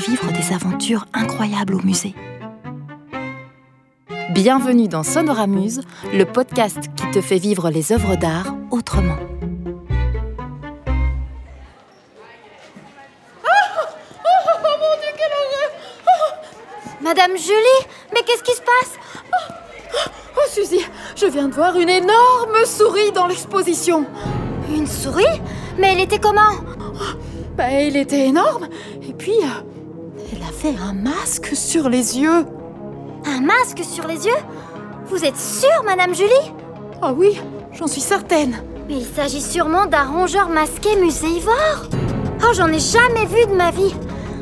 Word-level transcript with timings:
fait 0.00 0.10
vivre 0.10 0.32
des 0.32 0.52
aventures 0.52 1.06
incroyables 1.12 1.74
au 1.74 1.82
musée. 1.82 2.14
Bienvenue 4.30 4.88
dans 4.88 5.02
Sonoramuse, 5.02 5.80
le 6.12 6.24
podcast 6.24 6.78
qui 6.96 7.10
te 7.10 7.20
fait 7.20 7.38
vivre 7.38 7.70
les 7.70 7.92
œuvres 7.92 8.16
d'art 8.16 8.54
autrement. 8.70 9.16
Madame 17.00 17.36
Julie, 17.36 17.86
mais 18.12 18.20
qu'est-ce 18.26 18.42
qui 18.42 18.52
se 18.52 18.62
passe? 18.62 18.98
Oh 20.36 20.40
Suzy, 20.50 20.84
je 21.14 21.26
viens 21.26 21.48
de 21.48 21.54
voir 21.54 21.76
une 21.76 21.88
énorme 21.88 22.64
souris 22.66 23.12
dans 23.12 23.26
l'exposition. 23.26 24.04
Une 24.74 24.86
souris? 24.86 25.24
Mais 25.78 25.92
elle 25.92 26.00
était 26.00 26.18
comment? 26.18 26.56
Bah, 27.56 27.70
elle 27.70 27.96
était 27.96 28.26
énorme. 28.26 28.68
Et 29.02 29.14
puis, 29.14 29.36
euh, 29.42 29.75
elle 30.32 30.42
avait 30.42 30.76
un 30.78 30.92
masque 30.92 31.50
sur 31.54 31.88
les 31.88 32.18
yeux. 32.18 32.46
Un 33.26 33.40
masque 33.40 33.82
sur 33.84 34.06
les 34.06 34.26
yeux? 34.26 34.42
Vous 35.06 35.24
êtes 35.24 35.36
sûre, 35.36 35.82
Madame 35.84 36.14
Julie? 36.14 36.52
Ah 37.02 37.12
oui, 37.12 37.40
j'en 37.72 37.86
suis 37.86 38.00
certaine. 38.00 38.56
Mais 38.88 38.98
il 38.98 39.06
s'agit 39.06 39.42
sûrement 39.42 39.86
d'un 39.86 40.04
rongeur 40.04 40.48
masqué 40.48 40.96
muséivore. 40.96 41.86
Oh, 42.42 42.52
j'en 42.54 42.68
ai 42.68 42.78
jamais 42.78 43.26
vu 43.26 43.46
de 43.46 43.56
ma 43.56 43.70
vie. 43.70 43.94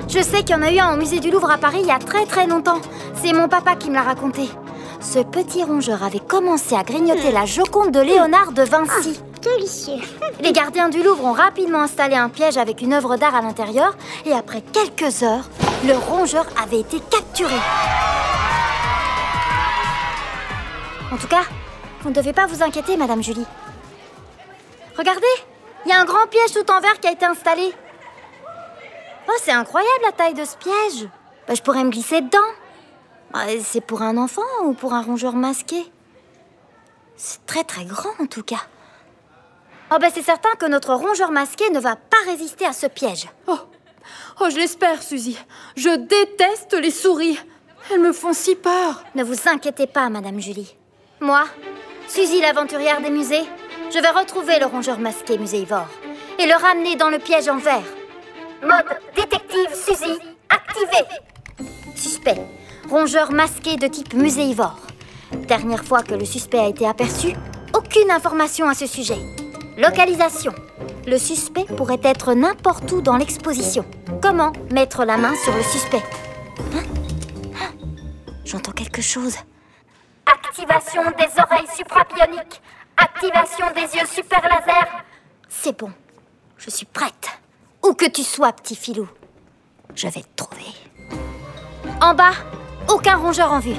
Je 0.08 0.20
sais 0.20 0.42
qu'il 0.42 0.50
y 0.50 0.54
en 0.54 0.62
a 0.62 0.70
eu 0.70 0.78
un 0.78 0.94
au 0.94 0.96
musée 0.96 1.20
du 1.20 1.30
Louvre 1.30 1.50
à 1.50 1.58
Paris 1.58 1.80
il 1.80 1.86
y 1.86 1.90
a 1.90 1.98
très 1.98 2.26
très 2.26 2.46
longtemps. 2.46 2.80
C'est 3.14 3.32
mon 3.32 3.48
papa 3.48 3.74
qui 3.74 3.90
me 3.90 3.94
l'a 3.94 4.02
raconté. 4.02 4.42
Ce 5.00 5.18
petit 5.18 5.62
rongeur 5.62 6.02
avait 6.02 6.20
commencé 6.20 6.74
à 6.74 6.82
grignoter 6.82 7.32
la 7.32 7.44
Joconde 7.46 7.90
de 7.90 8.00
Léonard 8.00 8.52
de 8.52 8.62
Vinci. 8.62 9.20
Délicieux. 9.42 10.00
Les 10.40 10.52
gardiens 10.52 10.88
du 10.88 11.02
Louvre 11.02 11.24
ont 11.24 11.32
rapidement 11.32 11.82
installé 11.82 12.14
un 12.14 12.28
piège 12.28 12.56
avec 12.56 12.80
une 12.80 12.94
œuvre 12.94 13.16
d'art 13.16 13.34
à 13.34 13.42
l'intérieur 13.42 13.96
et 14.24 14.32
après 14.32 14.62
quelques 14.62 15.22
heures, 15.22 15.48
le 15.86 15.96
rongeur 15.96 16.46
avait 16.60 16.80
été 16.80 16.98
capturé. 17.00 17.56
En 21.12 21.16
tout 21.16 21.28
cas, 21.28 21.42
vous 22.00 22.08
ne 22.08 22.14
devez 22.14 22.32
pas 22.32 22.46
vous 22.46 22.62
inquiéter, 22.62 22.96
Madame 22.96 23.22
Julie. 23.22 23.46
Regardez, 24.96 25.26
il 25.84 25.91
y 25.91 25.92
a 25.92 26.00
un 26.00 26.04
grand 26.04 26.26
piège 26.26 26.52
tout 26.52 26.70
en 26.70 26.80
verre 26.80 26.98
qui 27.00 27.08
a 27.08 27.12
été 27.12 27.26
installé. 27.26 27.72
Oh, 29.28 29.32
c'est 29.42 29.52
incroyable 29.52 30.04
la 30.04 30.12
taille 30.12 30.34
de 30.34 30.44
ce 30.44 30.56
piège. 30.56 31.08
Bah, 31.46 31.54
je 31.54 31.62
pourrais 31.62 31.84
me 31.84 31.91
glisser 31.91 32.20
dedans. 32.20 32.38
Bah, 33.32 33.41
c'est 33.62 33.80
pour 33.80 34.02
un 34.02 34.16
enfant 34.16 34.42
ou 34.62 34.72
pour 34.72 34.94
un 34.94 35.02
rongeur 35.02 35.34
masqué? 35.34 35.91
C'est 37.16 37.44
très 37.46 37.64
très 37.64 37.84
grand 37.84 38.12
en 38.20 38.26
tout 38.26 38.42
cas. 38.42 38.62
Oh, 39.92 39.96
bah, 40.00 40.08
c'est 40.12 40.22
certain 40.22 40.54
que 40.58 40.66
notre 40.66 40.94
rongeur 40.94 41.30
masqué 41.30 41.69
ne 41.70 41.80
va 41.80 41.96
pas 41.96 42.16
résister 42.26 42.66
à 42.66 42.72
ce 42.72 42.86
piège. 42.86 43.28
Oh, 43.46 43.58
oh 44.41 44.48
je 44.50 44.56
l'espère, 44.56 45.02
Suzy. 45.02 45.38
Je 45.77 45.97
déteste 45.97 46.74
les 46.74 46.91
souris. 46.91 47.38
Elles 47.91 48.00
me 48.00 48.12
font 48.12 48.33
si 48.33 48.55
peur. 48.55 49.05
Ne 49.14 49.24
vous 49.24 49.48
inquiétez 49.48 49.86
pas, 49.86 50.08
Madame 50.08 50.41
Julie. 50.41 50.74
Moi, 51.20 51.44
Suzy 52.08 52.41
l'aventurière 52.41 53.00
des 53.00 53.10
musées, 53.10 53.44
je 53.92 53.98
vais 53.98 54.10
retrouver 54.10 54.58
le 54.58 54.66
rongeur 54.66 54.98
masqué 54.98 55.38
muséivore 55.38 55.88
et 56.38 56.47
le 56.47 56.55
ramener 56.55 56.97
dans 56.97 57.10
le 57.10 57.19
piège 57.19 57.48
en 57.48 57.58
verre. 57.58 57.82
Mode 58.62 58.98
détective 59.14 59.75
Suzy 59.75 60.19
activé. 60.48 61.05
Suspect. 61.94 62.41
Rongeur 62.91 63.32
masqué 63.32 63.77
de 63.77 63.86
type 63.86 64.14
muséivore. 64.14 64.78
Dernière 65.32 65.84
fois 65.84 66.02
que 66.02 66.14
le 66.14 66.25
suspect 66.25 66.58
a 66.58 66.69
été 66.69 66.86
aperçu, 66.86 67.34
aucune 67.75 68.10
information 68.10 68.69
à 68.69 68.75
ce 68.75 68.86
sujet. 68.86 69.19
Localisation. 69.77 70.55
Le 71.06 71.19
suspect 71.19 71.64
pourrait 71.64 72.00
être 72.02 72.33
n'importe 72.33 72.91
où 72.92 73.02
dans 73.02 73.16
l'exposition. 73.16 73.84
Comment 74.22 74.52
mettre 74.70 75.05
la 75.05 75.19
main 75.19 75.34
sur 75.36 75.55
le 75.55 75.62
suspect 75.62 76.02
Hein 76.75 76.82
Hein 77.60 77.72
J'entends 78.44 78.72
quelque 78.72 79.03
chose. 79.03 79.37
Activation 80.26 81.03
des 81.03 81.41
oreilles 81.41 81.69
suprapioniques. 81.76 82.62
Activation 82.97 83.66
des 83.75 83.98
yeux 83.98 84.06
super 84.06 84.41
laser. 84.42 85.04
C'est 85.48 85.78
bon. 85.78 85.92
Je 86.56 86.70
suis 86.70 86.87
prête. 86.87 87.28
Où 87.84 87.92
que 87.92 88.09
tu 88.09 88.22
sois, 88.22 88.53
petit 88.53 88.76
filou. 88.76 89.06
Je 89.94 90.09
vais 90.09 90.22
te 90.22 90.36
trouver. 90.36 90.72
En 92.00 92.15
bas, 92.15 92.32
aucun 92.88 93.16
rongeur 93.16 93.53
en 93.53 93.59
vue. 93.59 93.76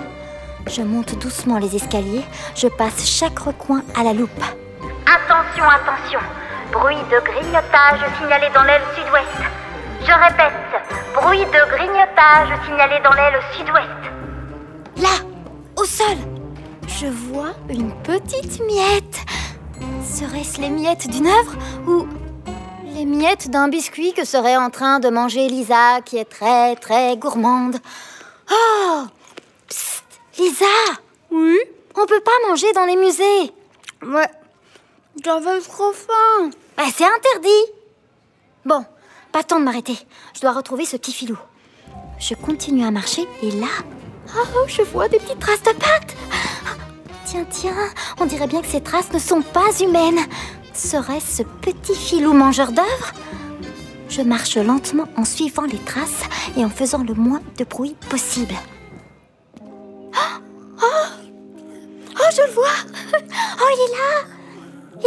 Je 0.68 0.84
monte 0.84 1.18
doucement 1.18 1.57
les 1.57 1.75
escaliers. 1.75 2.24
Je 2.56 2.68
passe 2.68 3.03
chaque 3.07 3.40
recoin 3.40 3.84
à 3.96 4.03
la 4.03 4.13
loupe. 4.13 4.30
Attention, 5.07 5.63
attention. 5.68 6.19
Bruit 6.72 6.98
de 7.12 7.20
grignotage 7.24 8.00
signalé 8.20 8.50
dans 8.53 8.64
l'aile 8.64 8.81
sud-ouest. 8.96 9.50
Je 10.02 10.12
répète, 10.12 10.53
bruit 11.14 11.46
de 11.46 11.70
grignotage 11.70 12.66
signalé 12.66 13.00
dans 13.03 13.14
l'aile 13.14 13.40
sud-ouest. 13.56 13.90
Là, 14.98 15.25
au 15.78 15.86
sol, 15.86 16.18
je 16.88 17.08
vois 17.08 17.54
une 17.70 17.92
petite 18.04 18.62
miette. 18.66 19.20
Serait-ce 20.04 20.62
les 20.62 20.70
miettes 20.70 21.09
d'une 21.09 21.28
œuvre 21.28 21.56
ou 21.88 22.08
les 22.94 23.06
miettes 23.06 23.50
d'un 23.50 23.68
biscuit 23.68 24.14
que 24.14 24.24
serait 24.25 24.58
en 24.58 24.70
train 24.70 25.00
de 25.00 25.09
manger 25.09 25.48
Lisa, 25.48 26.02
qui 26.06 26.18
est 26.18 26.30
très 26.30 26.75
très 26.75 27.18
gourmande? 27.18 27.78
Oh 28.52 29.04
Psst 29.68 30.04
Lisa 30.38 30.66
Oui? 31.31 31.59
On 31.98 32.06
peut 32.06 32.22
pas 32.22 32.48
manger 32.50 32.72
dans 32.74 32.86
les 32.86 32.96
musées 32.96 33.54
Ouais. 34.06 34.30
J'avais 35.24 35.59
trop 35.62 35.92
faim. 35.94 36.50
Bah, 36.78 36.84
c'est 36.94 37.06
interdit 37.06 37.72
Bon, 38.66 38.86
pas 39.31 39.44
temps 39.44 39.59
de 39.59 39.66
m'arrêter. 39.66 39.98
Je 40.34 40.42
dois 40.42 40.52
retrouver 40.52 40.86
ce 40.86 40.98
petit 40.98 41.14
filou. 41.14 41.38
Je 42.20 42.34
continue 42.36 42.86
à 42.86 42.92
marcher 42.92 43.28
et 43.42 43.52
là... 43.52 43.68
Oh, 44.36 44.66
je 44.68 44.81
vois 44.81 45.08
des 45.08 45.20
petites 45.20 45.40
traces 45.40 45.64
de 45.64 45.72
pattes 45.72 46.16
Tiens, 47.25 47.46
tiens, 47.50 47.90
on 48.20 48.25
dirait 48.25 48.48
bien 48.48 48.62
que 48.62 48.68
ces 48.68 48.81
traces 48.81 49.12
ne 49.14 49.20
sont 49.20 49.42
pas 49.42 49.72
humaines. 49.81 50.20
Serait-ce 50.74 51.38
ce 51.38 51.44
petit 51.44 51.96
filou 51.96 52.34
mangeur 52.34 52.72
d'œuvres? 52.72 53.14
Je 54.09 54.22
marche 54.22 54.58
lentement 54.58 55.08
en 55.18 55.25
suivant 55.25 55.64
les 55.64 55.80
traces 55.80 56.24
et 56.58 56.66
en 56.66 56.70
faisant 56.70 57.04
le 57.04 57.14
moins 57.14 57.42
de 57.58 57.64
bruit 57.64 57.96
possible. 58.09 58.56
Oh, 59.62 60.20
oh, 60.81 60.86
oh 62.16 62.30
je 62.36 62.42
le 62.42 62.52
vois 62.52 62.68
Oh, 63.22 63.70
il 63.74 63.92
est 63.92 63.98
là 63.98 64.34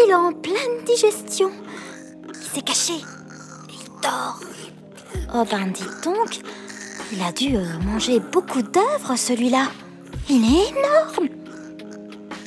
Il 0.00 0.10
est 0.10 0.14
en 0.14 0.32
pleine 0.32 0.84
digestion. 0.84 1.50
Il 2.28 2.46
s'est 2.46 2.62
caché. 2.62 2.94
Il 3.68 4.00
dort. 4.00 4.40
Oh 5.34 5.44
ben 5.50 5.66
dis 5.72 5.84
donc, 6.04 6.38
il 7.12 7.22
a 7.22 7.32
dû 7.32 7.56
euh, 7.56 7.78
manger 7.84 8.20
beaucoup 8.20 8.62
d'œuvres 8.62 9.16
celui-là. 9.16 9.66
Il 10.28 10.44
est 10.44 10.70
énorme. 10.70 11.28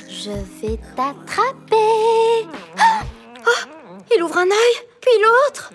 Je 0.08 0.30
vais 0.30 0.78
t'attraper. 0.96 2.48
Ah 2.78 3.02
Oh, 3.44 3.98
il 4.14 4.22
ouvre 4.22 4.38
un 4.38 4.46
œil, 4.46 4.86
puis 5.00 5.12
l'autre. 5.20 5.72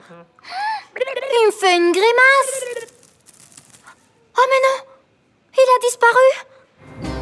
Il 0.95 1.47
me 1.47 1.51
fait 1.51 1.77
une 1.77 1.91
grimace. 1.91 2.87
Oh 4.37 4.45
mais 4.49 4.61
non, 4.65 4.93
il 5.53 5.61
a 5.61 5.79
disparu. 5.85 6.29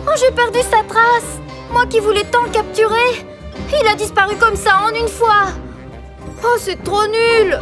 Oh, 0.08 0.16
j'ai 0.20 0.32
perdu 0.32 0.60
sa 0.62 0.84
trace. 0.84 1.40
Moi 1.72 1.88
qui 1.88 2.00
voulais 2.00 2.26
tant 2.32 2.44
le 2.44 2.52
capturer. 2.52 3.35
Il 3.82 3.88
a 3.88 3.96
disparu 3.96 4.36
comme 4.38 4.56
ça 4.56 4.82
en 4.86 4.90
une 4.96 5.08
fois. 5.08 5.48
Oh, 6.44 6.56
c'est 6.60 6.82
trop 6.84 7.06
nul. 7.08 7.60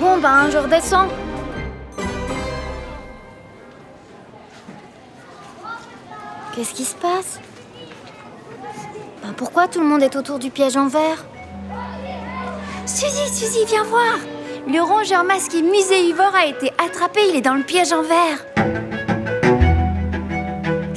Bon 0.00 0.18
ben, 0.18 0.50
je 0.50 0.58
redescends. 0.58 1.08
Qu'est-ce 6.54 6.74
qui 6.74 6.84
se 6.84 6.94
passe? 6.94 7.40
Ben, 9.22 9.32
Pourquoi 9.36 9.66
tout 9.66 9.80
le 9.80 9.86
monde 9.86 10.02
est 10.02 10.14
autour 10.16 10.38
du 10.38 10.50
piège 10.50 10.76
en 10.76 10.88
verre? 10.88 11.24
Suzy, 12.86 13.28
Suzy, 13.32 13.64
viens 13.66 13.84
voir. 13.84 14.18
Le 14.66 14.80
rongeur 14.80 15.24
masqué 15.24 15.62
muséivore 15.62 16.34
a 16.34 16.46
été 16.46 16.70
attrapé, 16.84 17.20
il 17.28 17.36
est 17.36 17.40
dans 17.42 17.54
le 17.54 17.62
piège 17.62 17.92
en 17.92 18.02
verre. 18.02 18.44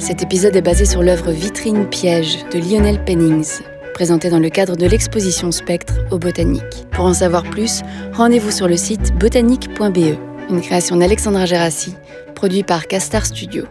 Cet 0.08 0.22
épisode 0.22 0.56
est 0.56 0.62
basé 0.62 0.86
sur 0.86 1.02
l'œuvre 1.02 1.32
Vitrine 1.32 1.86
Piège 1.86 2.38
de 2.50 2.58
Lionel 2.58 3.04
Pennings, 3.04 3.60
présentée 3.92 4.30
dans 4.30 4.38
le 4.38 4.48
cadre 4.48 4.74
de 4.74 4.86
l'exposition 4.86 5.52
Spectre 5.52 5.96
au 6.10 6.18
Botanique. 6.18 6.86
Pour 6.92 7.04
en 7.04 7.12
savoir 7.12 7.42
plus, 7.42 7.82
rendez-vous 8.14 8.50
sur 8.50 8.68
le 8.68 8.78
site 8.78 9.12
botanique.be, 9.18 10.16
une 10.48 10.62
création 10.62 10.96
d'Alexandra 10.96 11.44
Gérassi, 11.44 11.94
produit 12.34 12.62
par 12.62 12.86
Castar 12.86 13.26
Studio. 13.26 13.64